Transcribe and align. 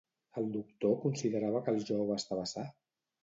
El 0.41 0.45
doctor 0.53 0.95
considerava 1.03 1.61
que 1.67 1.75
el 1.77 1.85
jove 1.91 2.17
estava 2.21 2.47
sa? 2.53 2.65